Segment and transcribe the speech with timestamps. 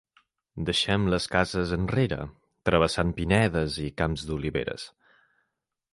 [0.69, 2.19] Deixem les cases enrere,
[2.71, 4.91] travessant pinedes i camps d'oliveres.